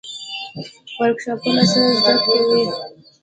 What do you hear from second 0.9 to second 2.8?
ورکشاپونه څه زده کوي؟